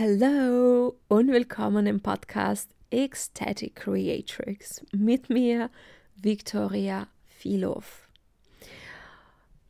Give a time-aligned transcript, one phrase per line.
[0.00, 5.70] Hallo und willkommen im Podcast Ecstatic Creatrix mit mir,
[6.14, 8.08] Victoria Filov.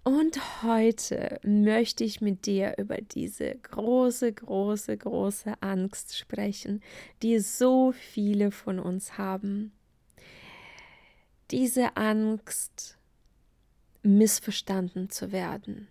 [0.04, 6.82] Und heute möchte ich mit dir über diese große, große, große Angst sprechen,
[7.22, 9.72] die so viele von uns haben.
[11.50, 12.98] Diese Angst,
[14.02, 15.88] missverstanden zu werden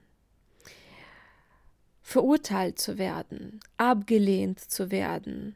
[2.18, 5.56] verurteilt zu werden, abgelehnt zu werden,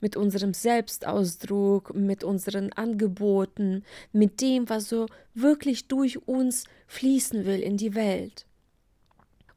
[0.00, 7.60] mit unserem Selbstausdruck, mit unseren Angeboten, mit dem, was so wirklich durch uns fließen will
[7.60, 8.46] in die Welt.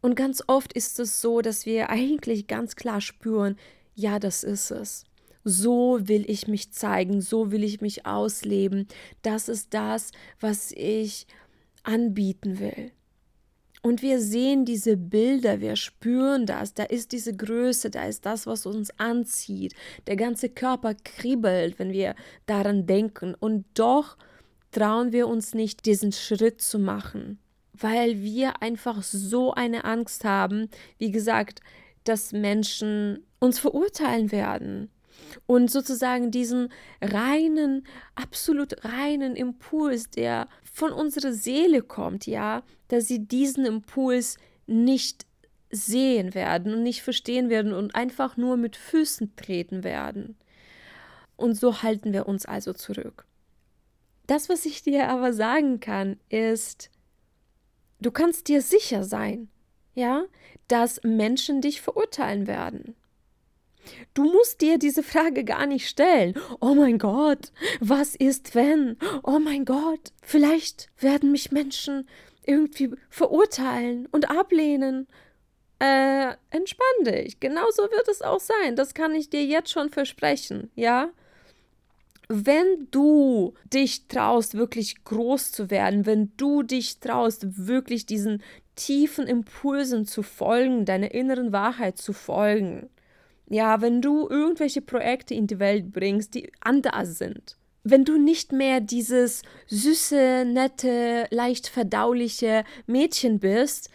[0.01, 3.57] Und ganz oft ist es so, dass wir eigentlich ganz klar spüren,
[3.95, 5.05] ja, das ist es.
[5.43, 8.87] So will ich mich zeigen, so will ich mich ausleben.
[9.23, 11.25] Das ist das, was ich
[11.81, 12.91] anbieten will.
[13.81, 18.45] Und wir sehen diese Bilder, wir spüren das, da ist diese Größe, da ist das,
[18.45, 19.73] was uns anzieht.
[20.07, 23.35] Der ganze Körper kribbelt, wenn wir daran denken.
[23.39, 24.17] Und doch
[24.71, 27.39] trauen wir uns nicht, diesen Schritt zu machen,
[27.73, 31.61] weil wir einfach so eine Angst haben, wie gesagt,
[32.03, 34.89] dass Menschen uns verurteilen werden
[35.45, 43.27] und sozusagen diesen reinen, absolut reinen Impuls, der von unserer Seele kommt, ja, dass sie
[43.27, 45.25] diesen Impuls nicht
[45.71, 50.37] sehen werden und nicht verstehen werden und einfach nur mit Füßen treten werden.
[51.35, 53.25] Und so halten wir uns also zurück.
[54.27, 56.91] Das, was ich dir aber sagen kann, ist,
[57.99, 59.49] du kannst dir sicher sein,
[59.95, 60.25] ja,
[60.67, 62.95] dass Menschen dich verurteilen werden.
[64.13, 66.33] Du musst dir diese Frage gar nicht stellen.
[66.59, 68.97] Oh mein Gott, was ist wenn?
[69.23, 72.07] Oh mein Gott, vielleicht werden mich Menschen
[72.45, 75.07] irgendwie verurteilen und ablehnen.
[75.79, 77.39] Äh, entspann dich.
[77.39, 78.75] Genauso wird es auch sein.
[78.75, 81.09] Das kann ich dir jetzt schon versprechen, ja?
[82.27, 88.43] Wenn du dich traust, wirklich groß zu werden, wenn du dich traust, wirklich diesen
[88.75, 92.89] tiefen Impulsen zu folgen, deiner inneren Wahrheit zu folgen,
[93.49, 97.57] ja, wenn du irgendwelche Projekte in die Welt bringst, die anders sind.
[97.83, 103.89] Wenn du nicht mehr dieses süße, nette, leicht verdauliche Mädchen bist,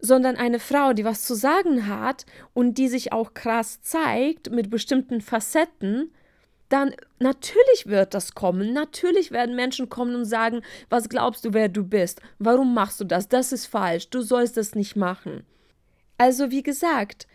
[0.00, 4.70] sondern eine Frau, die was zu sagen hat und die sich auch krass zeigt mit
[4.70, 6.10] bestimmten Facetten,
[6.68, 8.72] dann natürlich wird das kommen.
[8.72, 12.20] Natürlich werden Menschen kommen und sagen, was glaubst du, wer du bist?
[12.38, 13.28] Warum machst du das?
[13.28, 14.10] Das ist falsch.
[14.10, 15.44] Du sollst das nicht machen.
[16.18, 17.26] Also wie gesagt,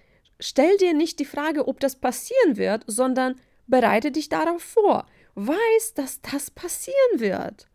[0.43, 3.35] stell dir nicht die Frage, ob das passieren wird, sondern
[3.67, 5.05] bereite dich darauf vor.
[5.35, 7.67] Weiß, dass das passieren wird.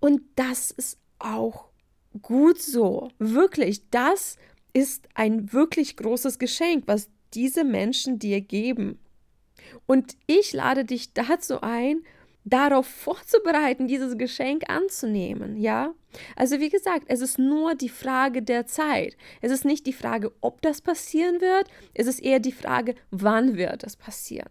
[0.00, 1.70] Und das ist auch
[2.20, 3.08] gut so.
[3.18, 4.36] Wirklich, das
[4.72, 8.98] ist ein wirklich großes Geschenk, was diese Menschen dir geben.
[9.86, 12.02] Und ich lade dich dazu ein,
[12.44, 15.94] darauf vorzubereiten, dieses Geschenk anzunehmen, ja?
[16.36, 19.16] Also wie gesagt, es ist nur die Frage der Zeit.
[19.40, 23.56] Es ist nicht die Frage, ob das passieren wird, es ist eher die Frage, wann
[23.56, 24.50] wird das passieren.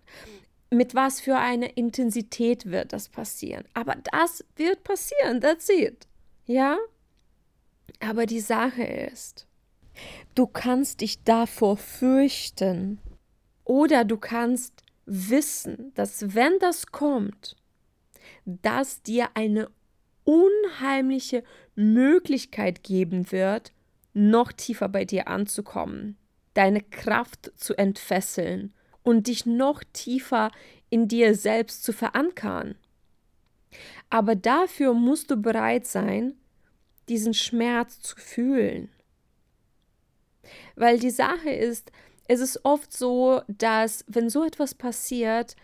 [0.72, 3.64] Mit was für einer Intensität wird das passieren?
[3.76, 6.08] Aber das wird passieren, that's it.
[6.46, 6.78] Ja?
[8.00, 9.48] Aber die Sache ist,
[10.34, 13.00] du kannst dich davor fürchten
[13.64, 17.56] oder du kannst wissen, dass wenn das kommt,
[18.46, 19.70] das dir eine
[20.24, 21.44] unheimliche
[21.76, 23.72] Möglichkeit geben wird,
[24.14, 26.18] noch tiefer bei dir anzukommen,
[26.54, 30.52] deine Kraft zu entfesseln und dich noch tiefer
[30.90, 32.76] in dir selbst zu verankern.
[34.09, 36.36] Aber dafür musst du bereit sein,
[37.10, 38.90] diesen Schmerz zu fühlen.
[40.75, 41.92] Weil die Sache ist,
[42.28, 45.56] es ist oft so, dass wenn so etwas passiert,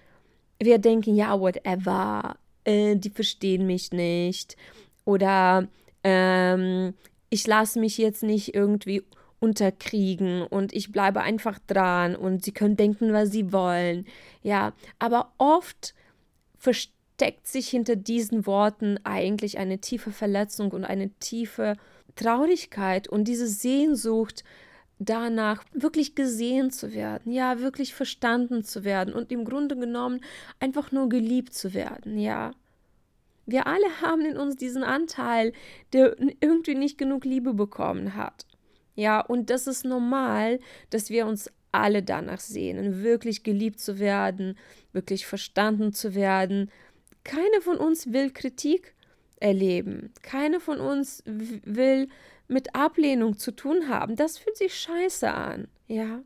[0.61, 2.37] wir denken, ja, whatever,
[2.69, 4.55] äh, die verstehen mich nicht
[5.03, 5.67] oder
[6.03, 6.93] ähm,
[7.29, 9.03] ich lasse mich jetzt nicht irgendwie
[9.39, 14.05] unterkriegen und ich bleibe einfach dran und sie können denken, was sie wollen.
[14.43, 15.95] Ja, aber oft
[16.57, 21.75] versteckt sich hinter diesen Worten eigentlich eine tiefe Verletzung und eine tiefe
[22.15, 24.43] Traurigkeit und diese Sehnsucht
[24.99, 30.21] danach, wirklich gesehen zu werden, ja, wirklich verstanden zu werden und im Grunde genommen
[30.59, 32.51] einfach nur geliebt zu werden, ja.
[33.45, 35.53] Wir alle haben in uns diesen Anteil,
[35.93, 38.45] der irgendwie nicht genug Liebe bekommen hat.
[38.95, 40.59] Ja, und das ist normal,
[40.89, 44.57] dass wir uns alle danach sehnen, wirklich geliebt zu werden,
[44.91, 46.69] wirklich verstanden zu werden.
[47.23, 48.95] Keine von uns will Kritik
[49.39, 50.11] erleben.
[50.21, 52.09] Keine von uns will
[52.49, 54.15] mit Ablehnung zu tun haben.
[54.15, 56.21] Das fühlt sich scheiße an, ja.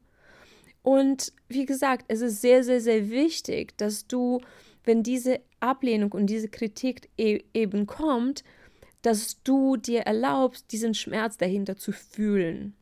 [0.81, 4.42] Und wie gesagt, es ist sehr, sehr, sehr wichtig, dass du,
[4.84, 8.44] wenn diese Ablehnung und diese Kritik e eben kommt,
[9.02, 12.75] dass du dir erlaubst, diesen Schmerz dahinter zu fühlen.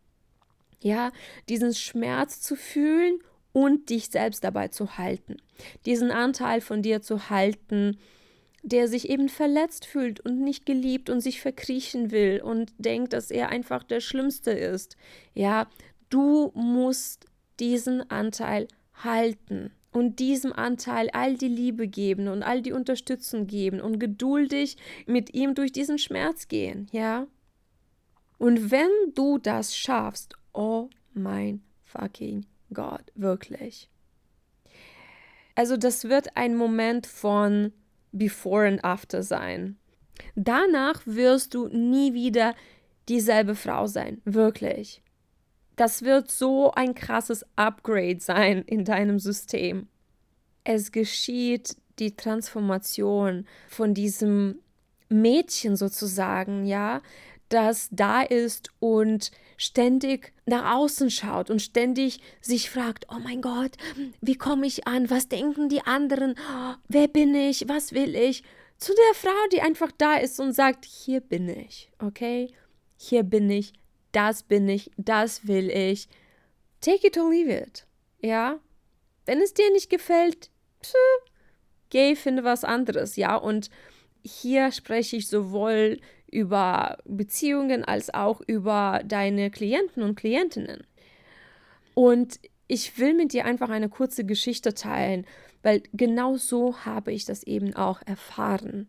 [0.79, 1.11] Ja,
[1.49, 3.19] diesen Schmerz zu fühlen
[3.53, 5.38] und dich selbst dabei zu halten.
[5.85, 7.99] Diesen Anteil von dir zu halten,
[8.63, 13.31] der sich eben verletzt fühlt und nicht geliebt und sich verkriechen will und denkt, dass
[13.31, 14.97] er einfach der Schlimmste ist.
[15.33, 15.67] Ja,
[16.09, 17.25] du musst
[17.59, 23.81] diesen Anteil halten und diesem Anteil all die Liebe geben und all die Unterstützung geben
[23.81, 27.27] und geduldig mit ihm durch diesen Schmerz gehen, ja?
[28.37, 33.89] Und wenn du das schaffst, oh mein fucking Gott, wirklich.
[35.55, 37.73] Also das wird ein Moment von
[38.11, 39.77] Before and After sein.
[40.35, 42.53] Danach wirst du nie wieder
[43.09, 45.01] dieselbe Frau sein, wirklich.
[45.75, 49.87] Das wird so ein krasses Upgrade sein in deinem System.
[50.63, 54.59] Es geschieht die Transformation von diesem
[55.09, 57.01] Mädchen sozusagen, ja,
[57.51, 63.77] das da ist und ständig nach außen schaut und ständig sich fragt, oh mein Gott,
[64.21, 65.09] wie komme ich an?
[65.09, 66.36] Was denken die anderen?
[66.88, 67.68] Wer bin ich?
[67.68, 68.44] Was will ich?
[68.77, 72.51] Zu der Frau, die einfach da ist und sagt, hier bin ich, okay?
[72.98, 73.74] Hier bin ich
[74.12, 76.07] das bin ich, das will ich.
[76.81, 77.86] Take it or leave it.
[78.21, 78.59] Ja?
[79.25, 80.50] Wenn es dir nicht gefällt,
[80.83, 80.94] pf,
[81.89, 83.15] geh, finde was anderes.
[83.15, 83.36] Ja?
[83.36, 83.69] Und
[84.24, 86.00] hier spreche ich sowohl
[86.31, 90.81] über Beziehungen als auch über deine Klienten und Klientinnen.
[91.93, 95.25] Und ich will mit dir einfach eine kurze Geschichte teilen,
[95.61, 98.87] weil genau so habe ich das eben auch erfahren.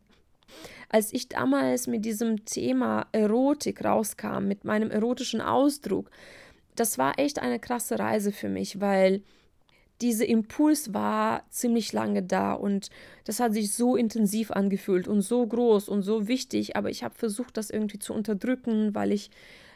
[0.89, 6.11] Als ich damals mit diesem Thema Erotik rauskam, mit meinem erotischen Ausdruck,
[6.77, 9.23] das war echt eine krasse Reise für mich, weil
[10.01, 12.91] dieser Impuls war ziemlich lange da und
[13.25, 17.15] das hat sich so intensiv angefühlt und so groß und so wichtig, aber ich habe
[17.15, 19.31] versucht, das irgendwie zu unterdrücken, weil ich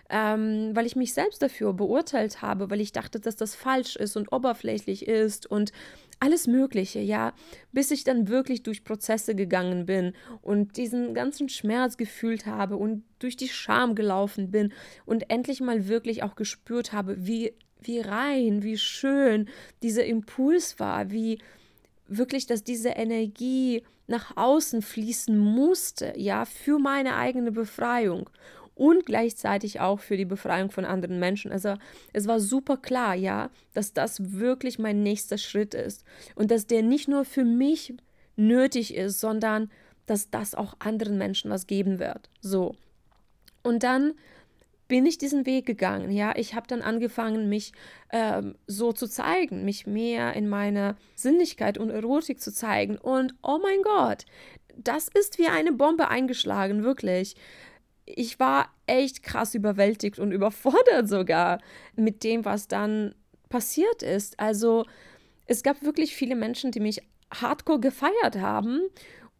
[0.08, 4.16] ähm, weil ich mich selbst dafür beurteilt habe, weil ich dachte, dass das falsch ist
[4.16, 5.72] und oberflächlich ist und
[6.20, 7.34] alles Mögliche, ja,
[7.72, 13.04] bis ich dann wirklich durch Prozesse gegangen bin und diesen ganzen Schmerz gefühlt habe und
[13.18, 14.72] durch die Scham gelaufen bin
[15.04, 17.52] und endlich mal wirklich auch gespürt habe, wie,
[17.86, 19.48] wie rein, wie schön
[19.82, 21.38] dieser Impuls war, wie
[22.08, 28.30] wirklich, dass diese Energie nach außen fließen musste, ja, für meine eigene Befreiung
[28.76, 31.50] und gleichzeitig auch für die Befreiung von anderen Menschen.
[31.50, 31.74] Also
[32.12, 36.04] es war super klar, ja, dass das wirklich mein nächster Schritt ist
[36.34, 37.94] und dass der nicht nur für mich
[38.36, 39.70] nötig ist, sondern
[40.04, 42.28] dass das auch anderen Menschen was geben wird.
[42.40, 42.76] So.
[43.62, 44.12] Und dann
[44.88, 46.10] bin ich diesen Weg gegangen.
[46.10, 47.72] Ja, ich habe dann angefangen, mich
[48.12, 52.96] ähm, so zu zeigen, mich mehr in meiner Sinnlichkeit und Erotik zu zeigen.
[52.96, 54.24] Und oh mein Gott,
[54.76, 57.36] das ist wie eine Bombe eingeschlagen, wirklich
[58.06, 61.60] ich war echt krass überwältigt und überfordert sogar
[61.96, 63.14] mit dem, was dann
[63.48, 64.40] passiert ist.
[64.40, 64.86] Also
[65.44, 67.02] es gab wirklich viele Menschen, die mich
[67.32, 68.80] hardcore gefeiert haben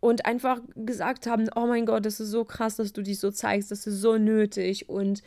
[0.01, 3.31] und einfach gesagt haben, oh mein Gott, das ist so krass, dass du dich so
[3.31, 5.23] zeigst, das ist so nötig und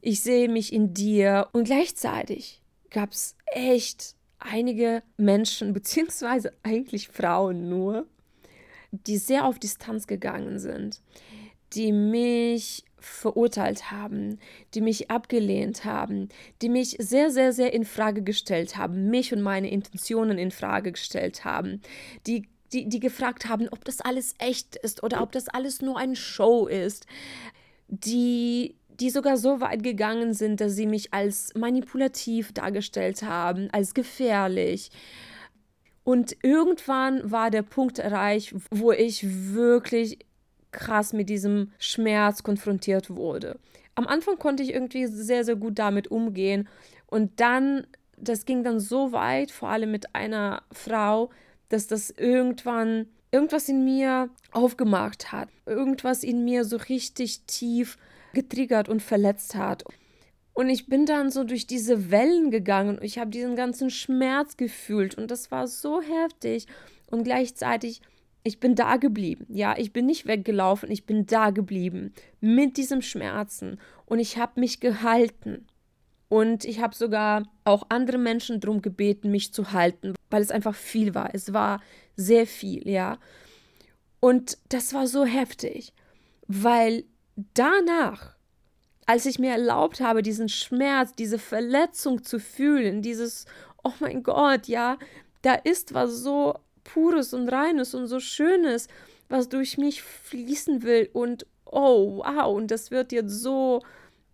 [0.00, 1.48] ich sehe mich in dir.
[1.52, 8.06] Und gleichzeitig gab es echt einige Menschen, beziehungsweise eigentlich Frauen nur,
[8.90, 11.00] die sehr auf Distanz gegangen sind
[11.74, 14.38] die mich verurteilt haben,
[14.72, 16.28] die mich abgelehnt haben,
[16.62, 20.92] die mich sehr, sehr, sehr in Frage gestellt haben, mich und meine Intentionen in Frage
[20.92, 21.82] gestellt haben,
[22.26, 25.96] die die, die gefragt haben, ob das alles echt ist oder ob das alles nur
[25.96, 27.06] ein Show ist,
[27.88, 33.94] die, die sogar so weit gegangen sind, dass sie mich als manipulativ dargestellt haben, als
[33.94, 34.90] gefährlich.
[36.02, 40.18] Und irgendwann war der Punkt erreicht, wo ich wirklich
[40.70, 43.58] krass mit diesem Schmerz konfrontiert wurde.
[43.94, 46.68] Am Anfang konnte ich irgendwie sehr, sehr gut damit umgehen.
[47.06, 47.86] Und dann,
[48.18, 51.30] das ging dann so weit, vor allem mit einer Frau,
[51.74, 55.48] dass das irgendwann irgendwas in mir aufgemacht hat.
[55.66, 57.98] Irgendwas in mir so richtig tief
[58.32, 59.84] getriggert und verletzt hat.
[60.52, 64.56] Und ich bin dann so durch diese Wellen gegangen und ich habe diesen ganzen Schmerz
[64.56, 66.66] gefühlt und das war so heftig
[67.10, 68.00] und gleichzeitig
[68.44, 69.46] ich bin da geblieben.
[69.48, 74.60] Ja, ich bin nicht weggelaufen, ich bin da geblieben mit diesem Schmerzen und ich habe
[74.60, 75.66] mich gehalten.
[76.34, 80.74] Und ich habe sogar auch andere Menschen darum gebeten, mich zu halten, weil es einfach
[80.74, 81.32] viel war.
[81.32, 81.80] Es war
[82.16, 83.18] sehr viel, ja.
[84.18, 85.92] Und das war so heftig,
[86.48, 87.04] weil
[87.54, 88.34] danach,
[89.06, 93.46] als ich mir erlaubt habe, diesen Schmerz, diese Verletzung zu fühlen, dieses
[93.84, 94.98] oh mein Gott, ja,
[95.42, 98.88] da ist was so Pures und Reines und so Schönes,
[99.28, 103.82] was durch mich fließen will und oh, wow, und das wird jetzt so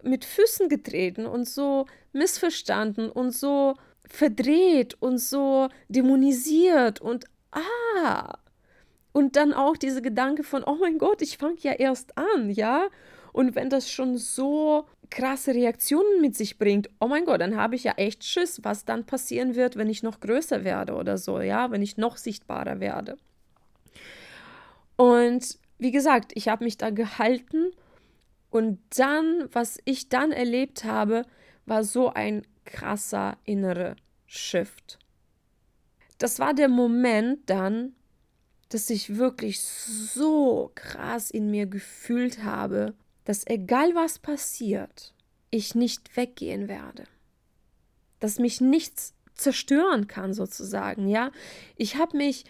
[0.02, 3.74] mit Füßen getreten und so missverstanden und so
[4.06, 8.38] verdreht und so dämonisiert und ah.
[9.12, 12.88] Und dann auch diese Gedanke von, oh mein Gott, ich fange ja erst an, ja?
[13.32, 17.74] Und wenn das schon so krasse Reaktionen mit sich bringt, oh mein Gott, dann habe
[17.74, 21.40] ich ja echt Schiss, was dann passieren wird, wenn ich noch größer werde oder so,
[21.40, 23.16] ja, wenn ich noch sichtbarer werde.
[24.96, 27.72] Und wie gesagt, ich habe mich da gehalten
[28.50, 31.24] und dann, was ich dann erlebt habe,
[31.66, 34.98] war so ein krasser innerer Shift.
[36.18, 37.94] Das war der Moment dann,
[38.68, 45.14] dass ich wirklich so krass in mir gefühlt habe, dass egal was passiert,
[45.50, 47.04] ich nicht weggehen werde.
[48.20, 51.32] Dass mich nichts zerstören kann sozusagen, ja?
[51.76, 52.44] Ich habe mich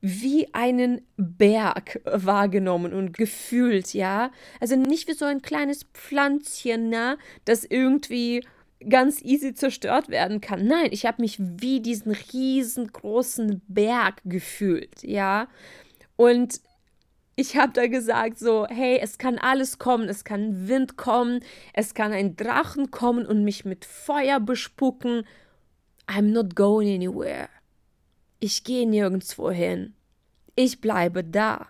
[0.00, 4.30] wie einen Berg wahrgenommen und gefühlt, ja?
[4.60, 8.44] Also nicht wie so ein kleines Pflänzchen, ne, das irgendwie
[8.88, 10.66] ganz easy zerstört werden kann.
[10.66, 15.48] Nein, ich habe mich wie diesen riesengroßen Berg gefühlt, ja?
[16.16, 16.60] Und
[17.36, 21.40] ich habe da gesagt so, hey, es kann alles kommen, es kann Wind kommen,
[21.74, 25.24] es kann ein Drachen kommen und mich mit Feuer bespucken.
[26.06, 27.48] I'm not going anywhere.
[28.38, 29.94] Ich gehe nirgendwo hin.
[30.54, 31.68] Ich bleibe da.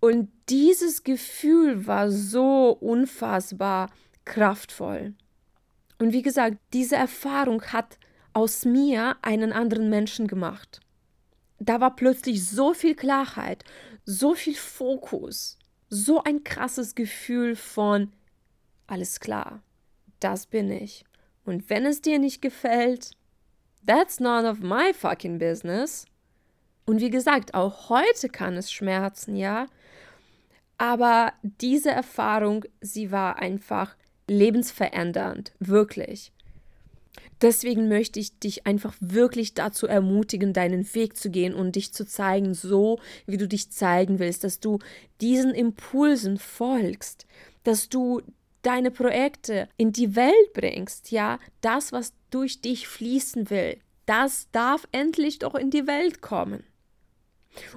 [0.00, 3.90] Und dieses Gefühl war so unfassbar
[4.24, 5.14] kraftvoll.
[5.98, 7.98] Und wie gesagt, diese Erfahrung hat
[8.32, 10.80] aus mir einen anderen Menschen gemacht.
[11.58, 13.64] Da war plötzlich so viel Klarheit,
[14.06, 15.58] so viel Fokus,
[15.90, 18.12] so ein krasses Gefühl von
[18.86, 19.62] alles klar,
[20.18, 21.04] das bin ich.
[21.44, 23.12] Und wenn es dir nicht gefällt,
[23.86, 26.06] that's none of my fucking business.
[26.86, 29.66] Und wie gesagt, auch heute kann es schmerzen, ja.
[30.78, 33.96] Aber diese Erfahrung, sie war einfach
[34.26, 36.32] lebensverändernd, wirklich.
[37.42, 42.06] Deswegen möchte ich dich einfach wirklich dazu ermutigen, deinen Weg zu gehen und dich zu
[42.06, 44.78] zeigen, so wie du dich zeigen willst, dass du
[45.20, 47.26] diesen Impulsen folgst,
[47.62, 48.20] dass du
[48.62, 54.86] deine Projekte in die Welt bringst, ja, das, was durch dich fließen will, das darf
[54.92, 56.64] endlich doch in die Welt kommen.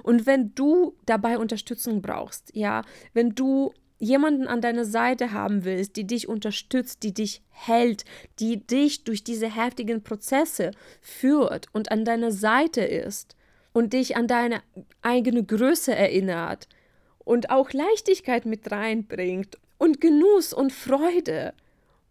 [0.02, 5.96] Und wenn du dabei Unterstützung brauchst, ja, wenn du jemanden an deiner Seite haben willst,
[5.96, 8.04] die dich unterstützt, die dich hält,
[8.38, 13.36] die dich durch diese heftigen Prozesse führt und an deiner Seite ist
[13.72, 14.62] und dich an deine
[15.02, 16.68] eigene Größe erinnert
[17.18, 21.54] und auch Leichtigkeit mit reinbringt und Genuss und Freude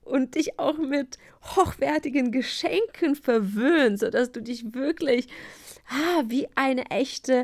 [0.03, 1.17] und dich auch mit
[1.55, 5.27] hochwertigen Geschenken verwöhnt, sodass du dich wirklich
[5.89, 7.43] ah, wie eine echte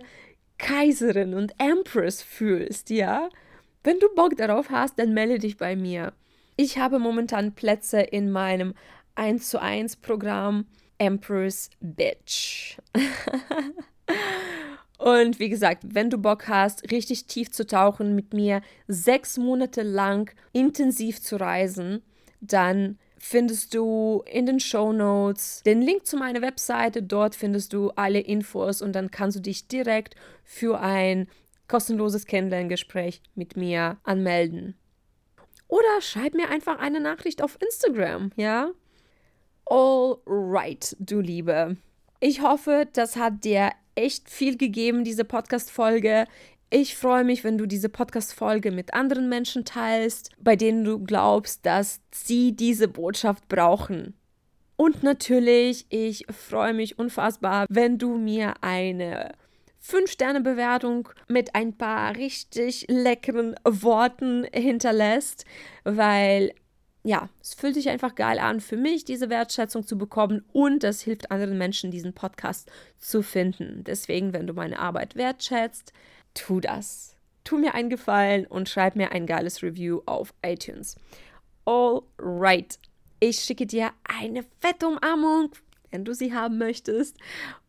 [0.57, 3.29] Kaiserin und Empress fühlst, ja?
[3.83, 6.13] Wenn du Bock darauf hast, dann melde dich bei mir.
[6.57, 8.73] Ich habe momentan Plätze in meinem
[9.15, 10.65] 1 zu 1 Programm
[10.97, 12.77] Empress Bitch.
[14.99, 19.81] Und wie gesagt, wenn du Bock hast, richtig tief zu tauchen, mit mir sechs Monate
[19.81, 22.03] lang intensiv zu reisen,
[22.41, 27.01] dann findest du in den Show Notes den Link zu meiner Webseite.
[27.01, 31.27] Dort findest du alle Infos und dann kannst du dich direkt für ein
[31.69, 34.75] kostenloses Kennenlerngespräch mit mir anmelden.
[35.69, 38.71] Oder schreib mir einfach eine Nachricht auf Instagram, ja?
[39.65, 41.77] All right, du Liebe.
[42.19, 46.25] Ich hoffe, das hat dir echt viel gegeben, diese Podcast-Folge.
[46.69, 51.65] Ich freue mich, wenn du diese Podcast-Folge mit anderen Menschen teilst, bei denen du glaubst,
[51.65, 54.13] dass sie diese Botschaft brauchen.
[54.75, 59.33] Und natürlich, ich freue mich unfassbar, wenn du mir eine
[59.83, 65.45] 5-Sterne-Bewertung mit ein paar richtig leckeren Worten hinterlässt,
[65.83, 66.53] weil
[67.03, 71.01] ja, es fühlt sich einfach geil an für mich, diese Wertschätzung zu bekommen und es
[71.01, 73.83] hilft anderen Menschen, diesen Podcast zu finden.
[73.85, 75.93] Deswegen, wenn du meine Arbeit wertschätzt,
[76.33, 77.15] tu das.
[77.45, 80.97] Tu mir einen Gefallen und schreib mir ein geiles Review auf iTunes.
[81.65, 82.79] Alright.
[83.21, 85.51] Ich schicke dir eine fette Umarmung,
[85.91, 87.17] wenn du sie haben möchtest.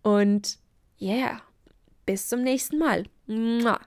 [0.02, 0.58] Und
[1.00, 1.40] yeah,
[2.04, 3.04] bis zum nächsten Mal.
[3.26, 3.80] Mua.